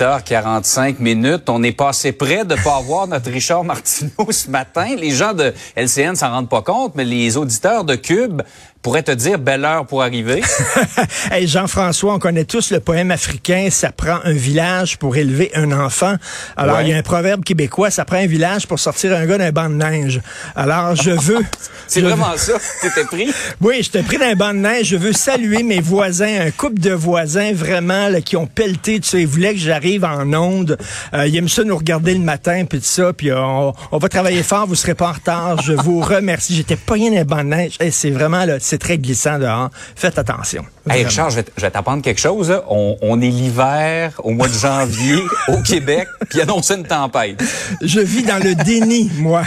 8h45 0.00 0.96
minutes. 0.98 1.50
On 1.50 1.62
est 1.62 1.72
passé 1.72 2.12
près 2.12 2.44
de 2.44 2.54
pas 2.54 2.76
avoir 2.76 3.06
notre 3.06 3.30
Richard 3.30 3.64
Martineau 3.64 4.30
ce 4.30 4.48
matin. 4.48 4.96
Les 4.96 5.10
gens 5.10 5.34
de 5.34 5.52
LCN 5.76 6.14
s'en 6.14 6.30
rendent 6.30 6.48
pas 6.48 6.62
compte, 6.62 6.94
mais 6.94 7.04
les 7.04 7.36
auditeurs 7.36 7.84
de 7.84 7.96
Cube 7.96 8.40
pourrait 8.82 9.02
te 9.02 9.10
dire 9.10 9.38
belle 9.38 9.64
heure 9.64 9.86
pour 9.86 10.02
arriver. 10.02 10.42
hey, 11.30 11.46
Jean-François, 11.46 12.14
on 12.14 12.18
connaît 12.18 12.44
tous 12.44 12.70
le 12.70 12.80
poème 12.80 13.10
africain, 13.10 13.68
ça 13.70 13.92
prend 13.92 14.20
un 14.24 14.32
village 14.32 14.98
pour 14.98 15.16
élever 15.16 15.50
un 15.54 15.72
enfant. 15.72 16.14
Alors, 16.56 16.80
il 16.80 16.88
y 16.88 16.92
a 16.92 16.96
un 16.96 17.02
proverbe 17.02 17.44
québécois, 17.44 17.90
ça 17.90 18.04
prend 18.04 18.16
un 18.16 18.26
village 18.26 18.66
pour 18.66 18.78
sortir 18.78 19.14
un 19.14 19.26
gars 19.26 19.38
d'un 19.38 19.52
banc 19.52 19.68
de 19.68 19.74
neige. 19.74 20.20
Alors, 20.56 20.96
je 20.96 21.10
veux... 21.22 21.44
C'est 21.86 22.00
vraiment 22.00 22.36
ça, 22.36 22.54
t'étais 22.80 23.04
pris? 23.04 23.30
Oui, 23.60 23.78
j'étais 23.80 24.02
pris 24.02 24.16
d'un 24.16 24.34
banc 24.34 24.54
de 24.54 24.58
neige. 24.58 24.86
Je 24.86 24.96
veux 24.96 25.12
saluer 25.12 25.62
mes 25.62 25.80
voisins, 25.80 26.40
un 26.40 26.50
couple 26.50 26.80
de 26.80 26.92
voisins 26.92 27.52
vraiment 27.52 28.08
là, 28.08 28.20
qui 28.20 28.36
ont 28.36 28.46
pelleté, 28.46 29.00
tu 29.00 29.08
sais, 29.08 29.20
ils 29.22 29.26
voulaient 29.26 29.52
que 29.52 29.60
j'arrive 29.60 29.89
en 29.98 30.32
onde. 30.34 30.78
Euh, 31.14 31.26
ils 31.26 31.36
aiment 31.36 31.48
ça 31.48 31.64
nous 31.64 31.76
regarder 31.76 32.14
le 32.14 32.20
matin, 32.20 32.64
puis 32.68 32.78
tout 32.78 32.84
ça, 32.84 33.12
puis 33.12 33.30
euh, 33.30 33.40
on, 33.40 33.72
on, 33.90 33.98
va 33.98 34.08
travailler 34.08 34.42
fort, 34.42 34.66
vous 34.66 34.74
serez 34.74 34.94
pas 34.94 35.08
en 35.08 35.12
retard. 35.12 35.62
Je 35.62 35.72
vous 35.72 36.00
remercie. 36.00 36.54
J'étais 36.54 36.76
pas 36.76 36.94
rien 36.94 37.10
d'un 37.10 37.24
banc 37.24 37.38
de 37.38 37.48
neige. 37.48 37.76
Hey, 37.80 37.92
c'est 37.92 38.10
vraiment... 38.10 38.44
là 38.44 38.58
c'est 38.60 38.78
très 38.78 38.98
glissant 38.98 39.38
dehors. 39.38 39.70
Faites 39.96 40.18
attention. 40.18 40.64
Hey 40.88 41.04
Richard, 41.04 41.30
je 41.30 41.40
vais 41.40 41.70
t'apprendre 41.70 42.02
quelque 42.02 42.20
chose. 42.20 42.52
On, 42.68 42.96
on 43.02 43.20
est 43.20 43.28
l'hiver 43.28 44.12
au 44.22 44.30
mois 44.30 44.48
de 44.48 44.54
janvier 44.54 45.20
au 45.48 45.56
Québec, 45.62 46.06
puis 46.28 46.40
annonce 46.40 46.70
une 46.70 46.84
tempête. 46.84 47.42
Je 47.82 48.00
vis 48.00 48.22
dans 48.22 48.42
le 48.42 48.54
déni, 48.54 49.10
moi. 49.18 49.42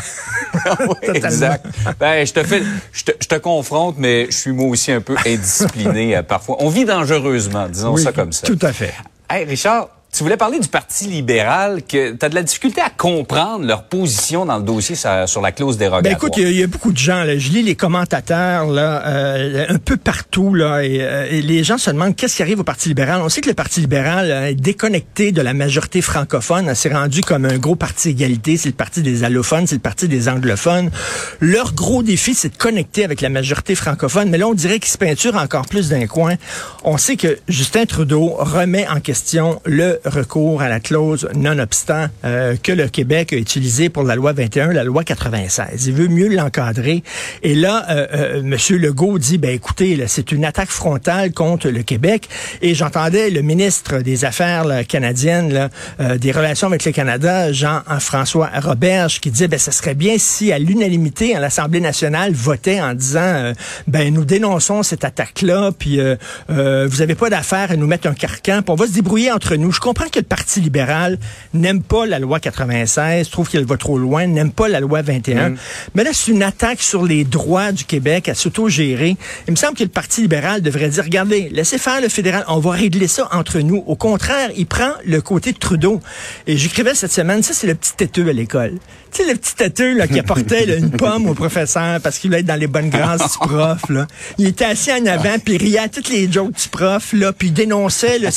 oui, 0.80 1.10
exact. 1.14 1.66
Ben, 2.00 2.26
je 2.26 2.34
te 2.34 2.44
fais, 2.44 2.64
je 2.92 3.04
te, 3.04 3.12
je 3.20 3.28
te, 3.28 3.36
confronte, 3.36 3.96
mais 3.98 4.28
je 4.30 4.38
suis 4.38 4.52
moi 4.52 4.68
aussi 4.68 4.92
un 4.92 5.02
peu 5.02 5.16
indiscipliné 5.26 6.18
euh, 6.18 6.24
parfois. 6.24 6.58
On 6.60 6.70
vit 6.70 6.86
dangereusement, 6.86 7.68
disons 7.68 7.94
oui, 7.94 8.04
ça 8.04 8.12
comme 8.12 8.32
ça. 8.32 8.46
Tout 8.46 8.60
à 8.62 8.72
fait. 8.72 8.94
Hey 9.30 9.46
Richard, 9.46 9.90
tu 10.14 10.22
voulais 10.22 10.38
parler 10.38 10.60
du 10.60 10.68
Parti 10.68 11.08
libéral, 11.08 11.82
que 11.82 12.12
tu 12.12 12.24
as 12.24 12.30
de 12.30 12.36
la 12.36 12.44
difficulté 12.44 12.82
à 12.82 12.92
comprendre 12.92 13.66
leur 13.66 13.86
position 13.86 14.46
dans 14.46 14.58
le 14.58 14.64
dossier 14.64 14.96
sur, 14.96 15.42
la 15.42 15.52
clause 15.52 15.78
dérogatoire. 15.78 16.04
Ben 16.04 16.12
écoute, 16.12 16.38
il 16.38 16.52
y, 16.52 16.62
a 16.62 16.68
beaucoup 16.68 16.92
de 16.92 16.98
gens, 16.98 17.24
là, 17.24 17.36
je 17.38 17.50
lis 17.50 17.64
les 17.64 17.76
commentateurs 17.76 18.68
là, 18.68 19.08
euh, 19.08 19.66
un 19.70 19.80
peu 19.80 19.98
partout, 19.98 20.54
là, 20.54 20.84
et, 20.84 21.00
euh, 21.02 21.42
les 21.42 21.64
gens 21.64 21.80
se 21.80 21.90
demandent 21.90 22.16
qu'est-ce 22.16 22.36
qui 22.36 22.44
arrive 22.44 22.60
au 22.60 22.64
Parti 22.64 22.90
libéral. 22.90 23.22
On 23.24 23.30
sait 23.30 23.42
que 23.42 23.50
le 23.50 23.56
Parti 23.56 23.80
libéral 23.80 24.30
euh, 24.30 24.50
est 24.50 24.56
déconnecté 24.56 25.32
de 25.32 25.42
la 25.42 25.56
majorité 25.56 26.02
francophone, 26.02 26.74
s'est 26.76 26.94
rendu 26.94 27.22
comme 27.22 27.46
un 27.46 27.58
gros 27.58 27.76
parti 27.76 28.10
égalité, 28.10 28.56
c'est 28.58 28.70
le 28.70 28.76
parti 28.76 29.02
des 29.02 29.24
allophones, 29.24 29.66
c'est 29.66 29.76
le 29.76 29.82
parti 29.82 30.08
des 30.08 30.30
anglophones. 30.30 30.92
Leur 31.40 31.74
gros 31.74 32.04
défi, 32.04 32.36
c'est 32.36 32.50
de 32.50 32.58
connecter 32.58 33.04
avec 33.04 33.22
la 33.22 33.30
majorité 33.30 33.74
francophone, 33.74 34.30
mais 34.30 34.38
là, 34.38 34.48
on 34.48 34.54
dirait 34.54 34.78
qu'ils 34.78 34.92
se 34.92 34.98
peinturent 35.00 35.38
encore 35.38 35.66
plus 35.66 35.90
d'un 35.90 36.06
coin. 36.06 36.36
On 36.84 36.98
sait 36.98 37.16
que 37.16 37.40
Justin 37.48 37.86
Trudeau 37.86 38.36
remet 38.38 38.88
en 38.88 39.00
question 39.00 39.60
le 39.66 40.00
recours 40.06 40.62
à 40.62 40.70
la 40.70 40.80
clause 40.80 41.28
nonobstant 41.36 42.08
euh, 42.26 42.56
que 42.62 42.72
le 42.72 42.88
Québec 42.88 43.34
a 43.34 43.38
utilisé 43.38 43.90
pour 43.90 44.04
la 44.04 44.16
loi 44.16 44.34
21, 44.34 44.74
la 44.74 44.84
loi 44.84 45.04
96. 45.04 45.88
Il 45.88 45.94
veut 45.94 46.08
mieux 46.08 46.28
l'encadrer. 46.28 47.04
Et 47.42 47.56
là, 47.56 47.86
euh, 47.90 48.08
euh, 48.14 48.40
M. 48.40 48.58
Legault 48.78 49.20
dit, 49.20 49.38
ben 49.38 49.52
écoutez, 49.52 50.04
c'est 50.08 50.32
une 50.32 50.46
attaque 50.46 50.70
frontale 50.70 51.34
contre 51.34 51.70
le 51.70 51.84
Québec. 51.84 52.30
Et 52.62 52.76
j'entendais 52.76 53.30
le 53.30 53.42
ministre 53.42 54.00
des 54.00 54.26
Affaires 54.26 54.66
canadiennes, 54.88 55.54
là, 55.54 55.70
euh, 56.00 56.18
des 56.18 56.32
relations 56.32 56.68
avec 56.68 56.86
le 56.86 56.92
Canada, 56.92 57.52
Jean-François 57.52 58.50
Roberge, 58.62 59.20
qui 59.20 59.32
disait, 59.32 59.48
ben 59.48 59.60
ce 59.60 59.72
serait 59.72 59.96
bien 59.96 60.16
si 60.18 60.52
à 60.52 60.60
l'unanimité, 60.60 61.36
à 61.36 61.40
l'Assemblée 61.40 61.82
nationale, 61.82 62.34
votait 62.34 62.82
en 62.82 62.94
disant, 62.94 63.20
euh, 63.22 63.54
ben 63.88 64.14
nous 64.14 64.26
dénonçons 64.26 64.84
cette 64.84 65.04
attaque-là, 65.04 65.72
puis 65.78 66.00
euh, 66.00 66.16
vous 66.48 66.98
n'avez 66.98 67.16
pas 67.16 67.30
d'affaire 67.30 67.72
à 67.72 67.76
nous 67.76 67.88
mettre 67.88 68.08
un 68.08 68.14
carcan, 68.14 68.62
puis 68.62 68.72
on 68.72 68.76
va 68.76 68.88
se 68.88 68.94
débrouiller 68.94 69.32
entre 69.32 69.56
nous. 69.56 69.72
Comprends 69.94 70.10
que 70.10 70.20
le 70.20 70.26
Parti 70.26 70.60
libéral 70.60 71.20
n'aime 71.54 71.84
pas 71.84 72.08
la 72.08 72.18
loi 72.18 72.40
96, 72.40 73.30
trouve 73.30 73.48
qu'elle 73.48 73.66
va 73.66 73.78
trop 73.78 74.00
loin, 74.00 74.26
n'aime 74.26 74.52
pas 74.52 74.68
la 74.68 74.80
loi 74.80 75.04
21. 75.04 75.50
Mm. 75.50 75.58
Mais 75.94 76.04
là, 76.04 76.10
c'est 76.14 76.32
une 76.32 76.42
attaque 76.42 76.82
sur 76.82 77.06
les 77.06 77.24
droits 77.24 77.72
du 77.72 77.86
Québec 77.86 78.28
à 78.28 78.34
s'auto-gérer. 78.34 79.16
Il 79.48 79.52
me 79.52 79.56
semble 79.56 79.78
que 79.78 79.84
le 79.84 79.90
Parti 79.90 80.22
libéral 80.22 80.62
devrait 80.64 80.90
dire, 80.90 81.04
regardez, 81.04 81.50
laissez 81.50 81.78
faire 81.78 82.02
le 82.02 82.10
fédéral, 82.10 82.44
on 82.48 82.58
va 82.58 82.72
régler 82.72 83.08
ça 83.08 83.30
entre 83.32 83.60
nous. 83.60 83.84
Au 83.86 83.96
contraire, 83.96 84.50
il 84.58 84.66
prend 84.66 84.94
le 85.06 85.22
côté 85.22 85.52
de 85.52 85.60
Trudeau. 85.60 86.00
Et 86.48 86.58
j'écrivais 86.58 86.96
cette 86.96 87.12
semaine, 87.12 87.44
ça 87.44 87.54
c'est 87.54 87.68
le 87.68 87.76
petit 87.76 87.94
têteux 87.94 88.28
à 88.28 88.34
l'école. 88.34 88.80
Tu 89.14 89.22
sais, 89.22 89.32
le 89.32 89.38
petit 89.38 89.54
têteux 89.54 89.96
là, 89.96 90.08
qui 90.08 90.18
apportait 90.18 90.66
là, 90.66 90.76
une 90.76 90.90
pomme 90.98 91.28
au 91.28 91.36
professeur 91.36 92.02
parce 92.02 92.18
qu'il 92.18 92.32
voulait 92.32 92.40
être 92.40 92.48
dans 92.48 92.60
les 92.60 92.66
bonnes 92.66 92.90
grâces 92.90 93.22
du 93.22 93.48
prof. 93.48 93.82
Là. 93.90 94.08
Il 94.40 94.48
était 94.48 94.66
assis 94.66 94.92
en 94.92 95.06
avant, 95.06 95.38
puis 95.38 95.54
il 95.54 95.62
riait 95.62 95.80
à 95.80 95.88
toutes 95.88 96.10
les 96.10 96.32
jokes 96.32 96.54
du 96.54 96.68
prof, 96.70 97.14
là, 97.14 97.32
puis 97.32 97.50
il 97.50 97.54
dénonçait. 97.54 98.18
Là, 98.18 98.30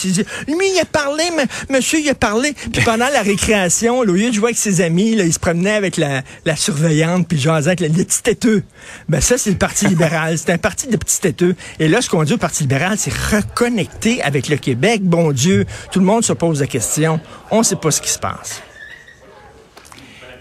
lui, 0.46 0.66
il 0.74 0.78
a 0.80 0.84
parlé, 0.84 1.24
mais 1.34 1.45
monsieur, 1.70 2.00
il 2.00 2.08
a 2.08 2.14
parlé. 2.14 2.54
Puis 2.72 2.82
pendant 2.84 3.08
la 3.08 3.22
récréation, 3.22 4.02
là, 4.02 4.12
au 4.12 4.14
lieu 4.14 4.28
de 4.28 4.34
jouer 4.34 4.46
avec 4.46 4.58
ses 4.58 4.80
amis, 4.80 5.14
là, 5.14 5.24
il 5.24 5.32
se 5.32 5.38
promenait 5.38 5.74
avec 5.74 5.96
la, 5.96 6.22
la 6.44 6.56
surveillante, 6.56 7.28
puis 7.28 7.38
jasait 7.38 7.70
avec 7.70 7.80
le, 7.80 7.88
le 7.88 8.04
petit 8.04 8.22
têteux. 8.22 8.62
Ben 9.08 9.20
ça, 9.20 9.38
c'est 9.38 9.50
le 9.50 9.58
Parti 9.58 9.86
libéral. 9.88 10.38
C'est 10.38 10.50
un 10.50 10.58
parti 10.58 10.88
de 10.88 10.96
petits 10.96 11.20
têteux. 11.20 11.54
Et 11.78 11.88
là, 11.88 12.00
ce 12.00 12.10
qu'on 12.10 12.24
dit 12.24 12.34
au 12.34 12.38
Parti 12.38 12.64
libéral, 12.64 12.96
c'est 12.98 13.12
reconnecter 13.12 14.22
avec 14.22 14.48
le 14.48 14.56
Québec. 14.56 15.02
Bon 15.02 15.32
Dieu, 15.32 15.66
tout 15.92 16.00
le 16.00 16.06
monde 16.06 16.24
se 16.24 16.32
pose 16.32 16.60
la 16.60 16.66
question. 16.66 17.20
On 17.50 17.58
ne 17.58 17.62
sait 17.64 17.76
pas 17.76 17.90
ce 17.90 18.00
qui 18.00 18.10
se 18.10 18.18
passe. 18.18 18.62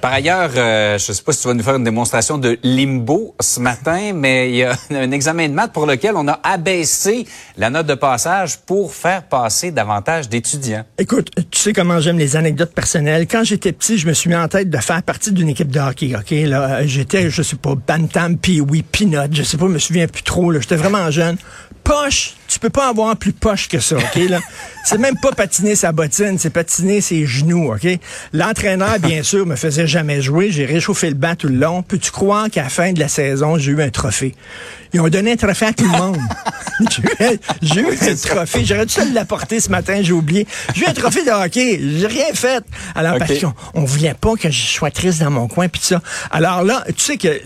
Par 0.06 0.14
ailleurs, 0.14 0.52
euh, 0.56 1.00
je 1.00 1.12
ne 1.12 1.16
sais 1.16 1.24
pas 1.24 1.34
si 1.34 1.42
tu 1.42 1.48
vas 1.48 1.56
nous 1.56 1.64
faire 1.64 1.78
une 1.78 1.84
démonstration 1.84 2.38
de 2.38 2.60
limbo 2.62 3.34
ce 3.40 3.60
matin, 3.60 4.12
mais 4.14 4.52
il 4.52 4.58
y 4.58 4.64
a 4.64 4.78
un 4.92 5.10
examen 5.10 5.50
de 5.50 5.54
maths 5.56 5.74
pour 5.74 5.88
lequel 5.88 6.16
on 6.16 6.28
a 6.28 6.40
abaissé 6.44 7.26
la 7.58 7.72
note 7.72 7.88
de 7.88 7.96
passage 7.96 8.60
pour 8.68 8.94
faire 8.94 9.24
passer 9.24 9.72
davantage 9.72 10.30
d'étudiants. 10.30 10.84
Écoute, 11.00 11.32
tu 11.50 11.60
sais 11.60 11.74
comment 11.74 12.00
j'aime 12.00 12.20
les 12.20 12.36
anecdotes 12.36 12.76
personnelles. 12.76 13.26
Quand 13.26 13.44
j'étais 13.44 13.72
petit, 13.72 13.98
je 13.98 14.06
me 14.06 14.14
suis 14.14 14.30
mis 14.30 14.36
en 14.36 14.48
tête 14.48 14.70
de 14.70 14.78
faire 14.78 15.02
partie 15.02 15.32
d'une 15.32 15.50
équipe 15.50 15.72
de 15.72 15.80
hockey. 15.80 16.14
Ok, 16.16 16.30
là, 16.30 16.86
j'étais, 16.86 17.32
je 17.32 17.42
sais 17.42 17.56
pas, 17.56 17.74
bantam, 17.74 18.38
puis 18.38 18.62
oui, 18.62 18.84
peanut, 18.84 19.34
je 19.34 19.42
sais 19.42 19.58
pas, 19.58 19.66
je 19.66 19.72
me 19.72 19.80
souviens 19.80 20.08
plus 20.08 20.22
trop. 20.22 20.54
J'étais 20.54 20.76
vraiment 20.76 21.10
jeune. 21.10 21.38
Poche, 21.85 22.34
tu 22.47 22.57
peux 22.57 22.72
pas 22.72 22.90
avoir 22.90 23.16
plus 23.16 23.31
poche 23.31 23.69
que 23.69 23.79
ça, 23.79 23.96
ok 23.96 24.16
là? 24.28 24.40
C'est 24.85 24.97
même 24.97 25.18
pas 25.22 25.31
patiner 25.31 25.75
sa 25.75 25.91
bottine, 25.91 26.38
c'est 26.38 26.50
patiner 26.51 27.01
ses 27.01 27.25
genoux, 27.25 27.73
ok? 27.73 27.88
L'entraîneur, 28.34 29.00
bien 29.00 29.23
sûr, 29.23 29.46
me 29.46 29.56
faisait 29.56 29.88
jamais 29.88 30.22
jouer. 30.22 30.51
J'ai 30.51 30.66
réchauffé 30.66 31.09
le 31.09 31.16
banc 31.16 31.35
tout 31.35 31.47
le 31.47 31.56
long. 31.56 31.81
Peux-tu 31.81 32.12
croire 32.12 32.51
qu'à 32.51 32.63
la 32.63 32.69
fin 32.69 32.94
de 32.94 33.00
la 33.00 33.07
saison, 33.07 33.57
j'ai 33.57 33.72
eu 33.72 33.81
un 33.81 33.90
trophée? 33.90 34.35
Ils 34.94 35.01
ont 35.01 35.07
donné 35.09 35.31
un 35.31 35.35
trophée 35.38 35.66
à 35.66 35.74
tout 35.74 35.85
le 35.85 35.97
monde. 35.97 36.18
j'ai 37.62 37.81
eu 37.81 37.88
un 37.88 38.16
trophée. 38.16 38.66
J'aurais 38.66 38.86
dû 38.86 39.00
l'apporter 39.13 39.59
ce 39.59 39.69
matin, 39.69 40.00
j'ai 40.02 40.13
oublié. 40.13 40.47
J'ai 40.74 40.86
eu 40.86 40.88
un 40.88 40.94
trophée 40.94 41.24
de 41.24 41.31
hockey. 41.31 41.80
J'ai 41.97 42.08
rien 42.08 42.34
fait. 42.34 42.63
Alors, 42.96 43.16
okay. 43.16 43.25
parce 43.25 43.40
qu'on 43.40 43.53
on 43.74 43.84
voulait 43.84 44.13
pas 44.13 44.36
que 44.36 44.50
je 44.50 44.62
sois 44.62 44.91
triste 44.91 45.19
dans 45.19 45.31
mon 45.31 45.47
coin, 45.47 45.68
puis 45.68 45.81
ça. 45.84 46.02
Alors 46.31 46.63
là, 46.63 46.84
tu 46.88 47.03
sais 47.03 47.18
que 47.18 47.41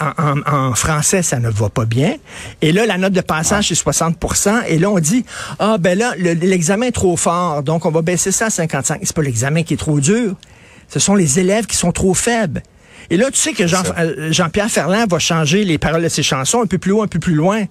en, 0.00 0.40
en, 0.46 0.68
en, 0.70 0.74
français, 0.74 1.22
ça 1.22 1.38
ne 1.38 1.48
va 1.48 1.68
pas 1.68 1.84
bien. 1.84 2.16
Et 2.62 2.72
là, 2.72 2.86
la 2.86 2.98
note 2.98 3.12
de 3.12 3.20
passage, 3.20 3.68
c'est 3.68 3.74
60% 3.74 4.64
Et 4.68 4.78
là, 4.78 4.90
on 4.90 4.98
dit, 4.98 5.24
ah, 5.58 5.76
ben 5.78 5.98
là, 5.98 6.14
l'examen 6.16 6.86
est 6.86 6.92
trop 6.92 7.16
fort, 7.16 7.62
donc 7.62 7.86
on 7.86 7.90
va 7.90 8.02
baisser 8.02 8.32
ça 8.32 8.46
à 8.46 8.50
55. 8.50 9.00
C'est 9.02 9.16
pas 9.16 9.22
l'examen 9.22 9.62
qui 9.62 9.74
est 9.74 9.78
trop 9.78 10.00
dur. 10.00 10.34
Ce 10.88 10.98
sont 10.98 11.14
les 11.14 11.38
élèves 11.38 11.66
qui 11.66 11.76
sont 11.76 11.92
trop 11.92 12.14
faibles. 12.14 12.62
Et 13.10 13.16
là, 13.16 13.30
tu 13.30 13.38
sais 13.38 13.52
que 13.52 13.66
Jean, 13.66 13.82
euh, 13.98 14.32
Jean-Pierre 14.32 14.70
Ferland 14.70 15.06
va 15.08 15.18
changer 15.18 15.64
les 15.64 15.78
paroles 15.78 16.02
de 16.02 16.08
ses 16.08 16.22
chansons 16.22 16.62
un 16.62 16.66
peu 16.66 16.78
plus 16.78 16.92
haut, 16.92 17.02
un 17.02 17.08
peu 17.08 17.18
plus 17.18 17.34
loin. 17.34 17.64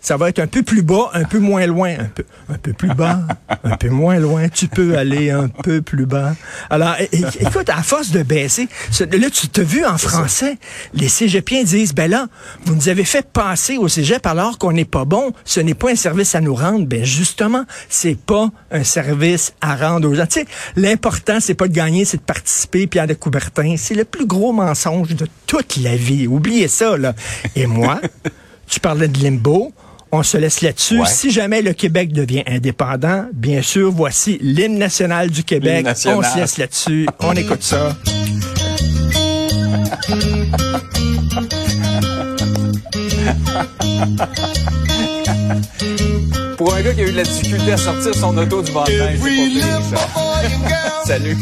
Ça 0.00 0.16
va 0.16 0.28
être 0.28 0.38
un 0.38 0.46
peu 0.46 0.62
plus 0.62 0.82
bas, 0.82 1.10
un 1.14 1.24
peu 1.24 1.38
moins 1.38 1.66
loin, 1.66 1.94
un 1.98 2.04
peu, 2.04 2.24
un 2.48 2.58
peu 2.58 2.72
plus 2.72 2.94
bas, 2.94 3.22
un 3.64 3.76
peu 3.76 3.88
moins 3.88 4.18
loin. 4.18 4.48
Tu 4.48 4.68
peux 4.68 4.96
aller 4.96 5.30
un 5.30 5.48
peu 5.48 5.82
plus 5.82 6.06
bas. 6.06 6.34
Alors, 6.70 6.94
écoute, 7.40 7.68
à 7.68 7.82
force 7.82 8.10
de 8.10 8.22
baisser, 8.22 8.68
là, 9.00 9.30
tu 9.30 9.48
t'as 9.48 9.62
vu 9.62 9.84
en 9.84 9.98
français, 9.98 10.58
les 10.94 11.08
cégepiens 11.08 11.64
disent, 11.64 11.92
ben 11.92 12.10
là, 12.10 12.26
vous 12.64 12.76
nous 12.76 12.88
avez 12.88 13.04
fait 13.04 13.26
passer 13.26 13.78
au 13.78 13.88
cégep 13.88 14.24
alors 14.26 14.58
qu'on 14.58 14.72
n'est 14.72 14.84
pas 14.84 15.04
bon. 15.04 15.32
Ce 15.44 15.60
n'est 15.60 15.74
pas 15.74 15.90
un 15.90 15.96
service 15.96 16.34
à 16.34 16.40
nous 16.40 16.54
rendre. 16.54 16.86
Ben 16.86 17.04
justement, 17.04 17.64
c'est 17.88 18.16
pas 18.16 18.50
un 18.70 18.84
service 18.84 19.54
à 19.60 19.74
rendre 19.74 20.08
aux 20.08 20.14
gens. 20.14 20.26
Tu 20.26 20.40
sais, 20.40 20.46
l'important, 20.76 21.38
c'est 21.40 21.54
pas 21.54 21.68
de 21.68 21.72
gagner, 21.74 22.04
c'est 22.04 22.18
de 22.18 22.22
participer. 22.22 22.86
Pierre 22.86 23.06
de 23.06 23.14
Coubertin, 23.14 23.76
c'est 23.76 23.94
le 23.94 24.04
plus 24.04 24.26
gros 24.26 24.52
mensonge 24.52 25.16
de 25.16 25.26
toute 25.46 25.76
la 25.78 25.96
vie. 25.96 26.26
Oubliez 26.26 26.68
ça, 26.68 26.96
là. 26.96 27.14
Et 27.56 27.66
moi, 27.66 28.00
tu 28.68 28.78
parlais 28.80 29.08
de 29.08 29.20
limbo. 29.20 29.72
On 30.18 30.22
se 30.22 30.38
laisse 30.38 30.62
là-dessus. 30.62 30.98
Ouais. 30.98 31.06
Si 31.06 31.30
jamais 31.30 31.60
le 31.60 31.74
Québec 31.74 32.10
devient 32.10 32.42
indépendant, 32.46 33.26
bien 33.34 33.60
sûr, 33.60 33.92
voici 33.92 34.38
l'hymne 34.40 34.78
national 34.78 35.28
du 35.28 35.44
Québec. 35.44 35.84
National. 35.84 36.20
On 36.20 36.22
se 36.22 36.38
laisse 36.38 36.56
là-dessus. 36.56 37.06
On 37.20 37.34
écoute 37.34 37.62
ça. 37.62 37.94
Pour 46.56 46.74
un 46.74 46.80
gars 46.80 46.94
qui 46.94 47.02
a 47.02 47.04
eu 47.04 47.12
de 47.12 47.18
la 47.18 47.24
difficulté 47.24 47.72
à 47.72 47.76
sortir 47.76 48.14
son 48.14 48.38
auto 48.38 48.62
du 48.62 48.68
c'est 48.68 48.72
pas 48.72 48.84
pire, 48.84 49.10
ça. 49.90 50.08
Salut. 51.04 51.36